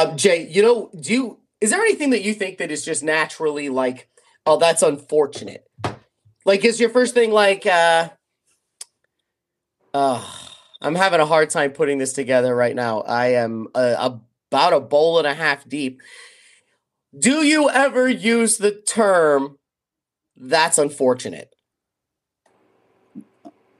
[0.00, 3.02] Um, Jay, you know, do you is there anything that you think that is just
[3.02, 4.08] naturally like,
[4.46, 5.66] oh, that's unfortunate?
[6.46, 8.08] Like, is your first thing like, uh,
[9.92, 10.24] uh
[10.80, 13.02] I'm having a hard time putting this together right now.
[13.02, 14.18] I am uh,
[14.50, 16.00] about a bowl and a half deep.
[17.18, 19.58] Do you ever use the term
[20.34, 21.54] that's unfortunate?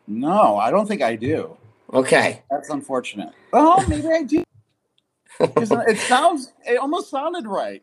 [0.07, 1.57] No, I don't think I do.
[1.91, 2.43] Okay.
[2.51, 3.31] That's unfortunate.
[3.55, 4.45] Oh, maybe I do.
[5.41, 7.83] it sounds it almost sounded right.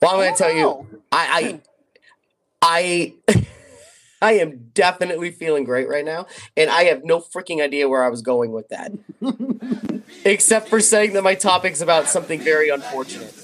[0.00, 0.86] Well, I'm gonna tell know.
[0.90, 1.60] you, I
[2.62, 3.44] I I
[4.22, 8.08] I am definitely feeling great right now, and I have no freaking idea where I
[8.08, 8.92] was going with that,
[10.24, 13.34] except for saying that my topic's about something very unfortunate.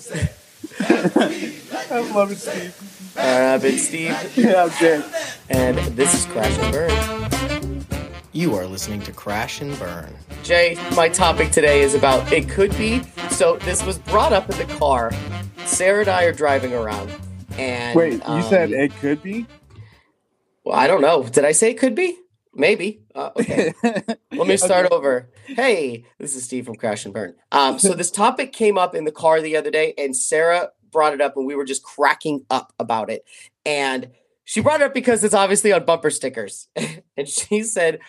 [0.80, 3.12] I love it, Steve.
[3.16, 4.32] All right, I've been Steve.
[4.36, 5.02] Yeah, I'm Jay.
[5.48, 7.33] And this is Crash and Burn.
[8.34, 10.12] You are listening to Crash and Burn.
[10.42, 13.00] Jay, my topic today is about it could be.
[13.30, 15.12] So this was brought up in the car.
[15.66, 17.12] Sarah and I are driving around,
[17.56, 19.46] and wait, you um, said it could be.
[20.64, 21.22] Well, I don't know.
[21.22, 22.18] Did I say it could be?
[22.52, 23.02] Maybe.
[23.14, 23.72] Uh, okay.
[23.84, 24.94] Let me start okay.
[24.96, 25.30] over.
[25.46, 27.36] Hey, this is Steve from Crash and Burn.
[27.52, 31.14] Um, so this topic came up in the car the other day, and Sarah brought
[31.14, 33.24] it up, and we were just cracking up about it.
[33.64, 34.10] And
[34.44, 36.68] she brought it up because it's obviously on bumper stickers,
[37.16, 38.00] and she said,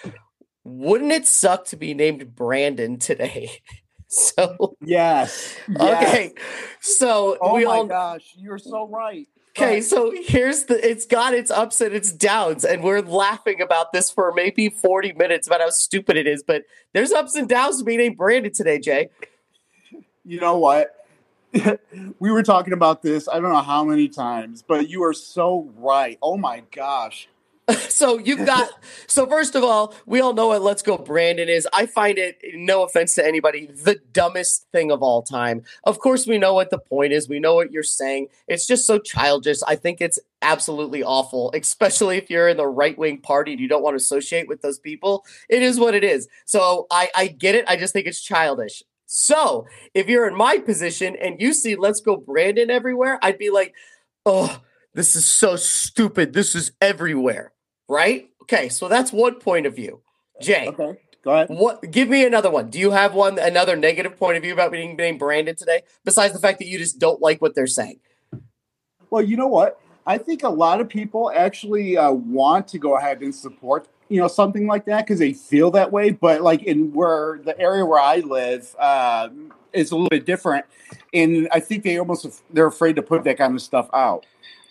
[0.66, 3.62] "Wouldn't it suck to be named Brandon today?"
[4.08, 5.82] so yes, yes.
[5.82, 6.34] okay.
[6.82, 9.28] So oh we my all, gosh, you're so right.
[9.58, 13.94] Okay, so here's the it's got its ups and its downs, and we're laughing about
[13.94, 17.78] this for maybe 40 minutes about how stupid it is, but there's ups and downs
[17.78, 19.10] to being named Brandon today, Jay.
[20.26, 21.08] You know what?
[22.20, 25.72] we were talking about this, I don't know how many times, but you are so
[25.78, 26.18] right.
[26.22, 27.30] Oh my gosh.
[27.90, 28.70] so you've got
[29.08, 31.68] so first of all, we all know what Let's Go Brandon is.
[31.74, 35.64] I find it, no offense to anybody, the dumbest thing of all time.
[35.84, 37.28] Of course, we know what the point is.
[37.28, 38.28] We know what you're saying.
[38.48, 39.60] It's just so childish.
[39.68, 43.68] I think it's absolutely awful, especially if you're in the right wing party and you
[43.68, 45.26] don't want to associate with those people.
[45.50, 46.28] It is what it is.
[46.46, 47.66] So I, I get it.
[47.68, 48.84] I just think it's childish.
[49.08, 53.50] So if you're in my position and you see Let's Go Brandon everywhere, I'd be
[53.50, 53.74] like,
[54.26, 54.62] oh,
[54.94, 56.34] this is so stupid.
[56.34, 57.54] This is everywhere
[57.88, 58.30] right?
[58.44, 60.02] Okay, so that's one point of view.
[60.42, 60.68] Jay.
[60.68, 61.00] Okay.
[61.24, 61.48] Go ahead.
[61.50, 62.70] What give me another one.
[62.70, 66.34] Do you have one another negative point of view about being named Brandon today, besides
[66.34, 68.00] the fact that you just don't like what they're saying?
[69.10, 69.80] Well, you know what?
[70.06, 74.20] I think a lot of people actually uh, want to go ahead and support you
[74.20, 77.86] know something like that because they feel that way but like in where the area
[77.86, 79.30] where i live uh,
[79.74, 80.66] is a little bit different
[81.14, 84.26] and i think they almost they're afraid to put that kind of stuff out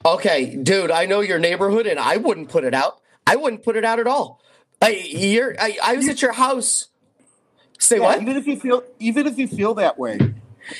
[0.06, 3.76] okay dude i know your neighborhood and i wouldn't put it out I wouldn't put
[3.76, 4.40] it out at all.
[4.82, 6.88] I, you're, I, I was at your house.
[7.78, 8.22] Say yeah, what?
[8.22, 10.18] Even if you feel, even if you feel that way,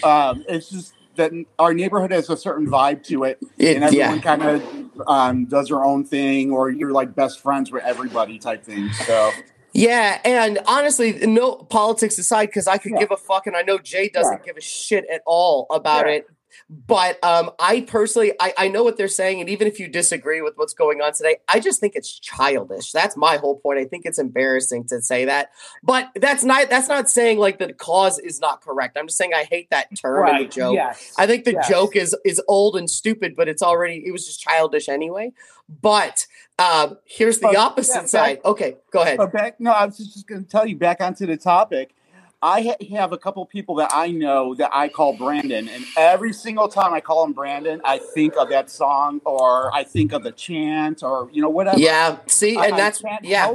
[0.02, 4.16] um, it's just that our neighborhood has a certain vibe to it, it and everyone
[4.16, 4.20] yeah.
[4.20, 8.64] kind of um, does their own thing, or you're like best friends with everybody type
[8.64, 8.90] thing.
[8.90, 9.30] So.
[9.72, 13.00] Yeah, and honestly, no politics aside, because I could yeah.
[13.00, 14.46] give a fuck, and I know Jay doesn't yeah.
[14.46, 16.26] give a shit at all about it.
[16.68, 20.40] But um, I personally, I, I know what they're saying, and even if you disagree
[20.40, 22.92] with what's going on today, I just think it's childish.
[22.92, 23.78] That's my whole point.
[23.78, 25.50] I think it's embarrassing to say that,
[25.82, 28.96] but that's not that's not saying like the cause is not correct.
[28.96, 30.34] I'm just saying I hate that term right.
[30.34, 30.74] and the joke.
[30.74, 31.14] Yes.
[31.18, 31.68] I think the yes.
[31.68, 35.32] joke is is old and stupid, but it's already it was just childish anyway.
[35.68, 36.26] But
[36.58, 38.40] um, here's the opposite yeah, side.
[38.44, 39.18] okay, go ahead.
[39.32, 41.94] Back, no, I was just going to tell you back onto the topic.
[42.44, 46.34] I ha- have a couple people that I know that I call Brandon, and every
[46.34, 50.22] single time I call him Brandon, I think of that song, or I think of
[50.22, 51.78] the chant, or you know whatever.
[51.78, 53.54] Yeah, see, and I, that's I yeah.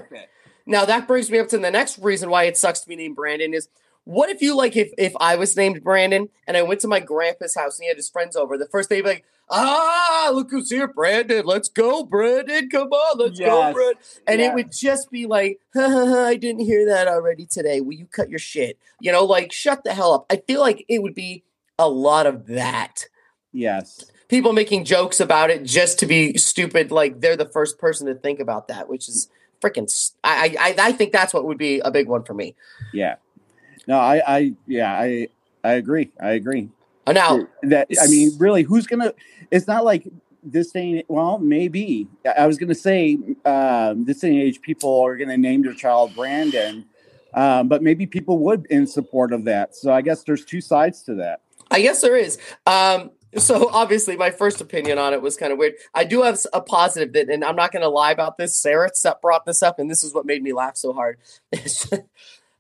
[0.66, 3.16] Now that brings me up to the next reason why it sucks to be named
[3.16, 3.70] Brandon is
[4.06, 7.00] what if you like if if I was named Brandon and I went to my
[7.00, 10.32] grandpa's house and he had his friends over, the first day he'd be like, ah,
[10.34, 11.46] look who's here, Brandon.
[11.46, 12.70] Let's go, Brandon.
[12.70, 13.50] Come on, let's yes.
[13.50, 14.02] go, Brandon.
[14.28, 14.50] And yes.
[14.50, 17.82] it would just be like, ha, ha, ha, I didn't hear that already today.
[17.82, 18.78] Will you cut your shit?
[19.00, 20.26] You know, like shut the hell up.
[20.30, 21.44] I feel like it would be
[21.78, 23.06] a lot of that.
[23.52, 24.06] Yes.
[24.28, 28.16] People making jokes about it just to be stupid, like they're the first person to
[28.16, 29.28] think about that, which is
[29.60, 29.90] freaking.
[30.24, 32.56] I, I I think that's what would be a big one for me.
[32.94, 33.16] Yeah.
[33.88, 35.30] No, I, I, yeah, I,
[35.64, 36.12] I agree.
[36.22, 36.70] I agree.
[37.14, 39.14] Now that I mean, really, who's gonna?
[39.52, 40.08] It's not like
[40.44, 41.04] this thing.
[41.08, 42.08] Well, maybe
[42.38, 46.16] I was gonna say um, this day and age, people are gonna name their child
[46.16, 46.86] Brandon,
[47.34, 49.76] um, but maybe people would in support of that.
[49.76, 51.42] So I guess there's two sides to that.
[51.72, 52.38] I guess there is.
[52.66, 55.74] Um, so obviously, my first opinion on it was kind of weird.
[55.94, 58.56] I do have a positive that, and I'm not going to lie about this.
[58.56, 58.90] Sarah
[59.22, 61.20] brought this up, and this is what made me laugh so hard.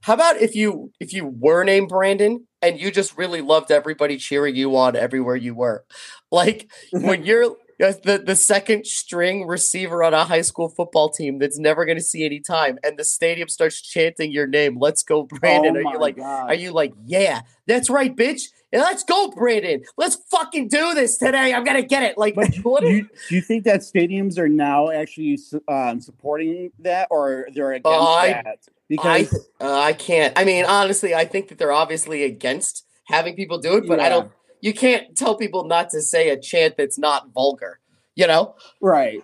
[0.02, 4.18] How about if you if you were named Brandon and you just really loved everybody
[4.18, 5.86] cheering you on everywhere you were.
[6.32, 11.58] Like when you're the, the second string receiver on a high school football team that's
[11.58, 15.24] never going to see any time and the stadium starts chanting your name let's go
[15.24, 16.50] brandon Oh are you like God.
[16.50, 21.54] are you like yeah that's right bitch let's go brandon let's fucking do this today
[21.54, 24.50] i'm gonna get it like But what do you, do you think that stadiums are
[24.50, 28.46] now actually um, supporting that, or they're against that?
[28.46, 28.54] I,
[28.90, 33.60] Because uh, I can't i mean honestly i think that they're obviously against having people
[33.60, 34.32] do it but i don't
[34.62, 37.80] you can't tell people not to say a chant that's not vulgar
[38.16, 39.24] you know right,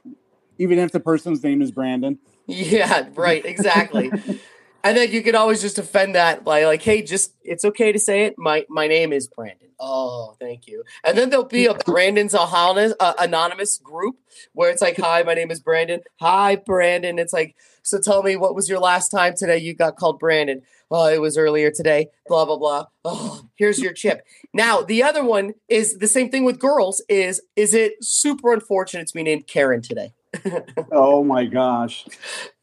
[0.57, 2.19] even if the person's name is Brandon.
[2.47, 4.11] Yeah, right, exactly.
[4.85, 7.97] and then you can always just offend that by like, hey, just it's okay to
[7.97, 8.35] say it.
[8.37, 9.69] My my name is Brandon.
[9.79, 10.83] Oh, thank you.
[11.03, 14.17] And then there'll be a Brandon's anonymous, uh, anonymous group
[14.53, 16.01] where it's like, hi, my name is Brandon.
[16.21, 17.17] Hi, Brandon.
[17.17, 20.61] It's like, so tell me what was your last time today you got called Brandon?
[20.91, 22.09] Oh, it was earlier today.
[22.27, 22.85] Blah blah blah.
[23.03, 24.21] Oh, here's your chip.
[24.53, 27.03] Now the other one is the same thing with girls.
[27.09, 30.13] Is is it super unfortunate to be named Karen today?
[30.91, 32.05] Oh my gosh!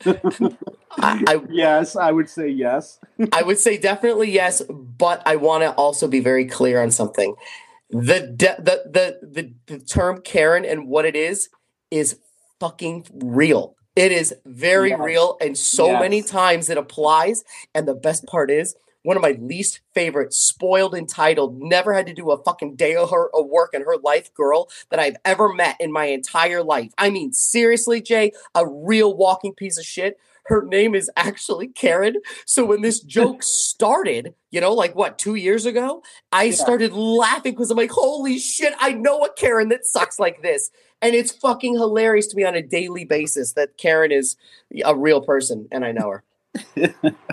[0.06, 2.98] I, I yes, I would say yes.
[3.32, 7.34] I would say definitely yes, but I want to also be very clear on something.
[7.90, 11.48] The de- the, the the the term Karen and what it is
[11.90, 12.18] is
[12.60, 13.76] fucking real.
[13.96, 15.00] It is very Yes.
[15.00, 16.00] real, and so Yes.
[16.00, 17.44] many times it applies.
[17.74, 22.14] And the best part is, one of my least favorite, spoiled, entitled, never had to
[22.14, 25.52] do a fucking day of her of work in her life girl that I've ever
[25.52, 26.92] met in my entire life.
[26.98, 30.18] I mean, seriously, Jay, a real walking piece of shit.
[30.46, 32.16] Her name is actually Karen.
[32.46, 36.02] So when this joke started, you know, like what, two years ago,
[36.32, 36.52] I Yeah.
[36.52, 40.70] started laughing because I'm like, holy shit, I know a Karen that sucks like this.
[41.00, 44.36] And it's fucking hilarious to me on a daily basis that Karen is
[44.84, 46.24] a real person and I know her.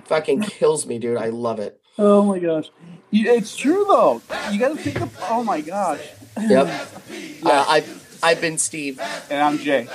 [0.06, 1.18] Fucking kills me, dude.
[1.18, 1.80] I love it.
[1.98, 2.69] Oh my gosh,
[3.12, 4.21] it's true though.
[4.51, 5.18] You got to think of.
[5.30, 6.01] Oh my gosh.
[6.39, 6.69] Yep.
[7.42, 9.00] Uh, I've, I've been Steve
[9.31, 9.88] And I'm Jay.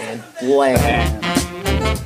[0.00, 0.80] and bland.
[1.24, 2.00] And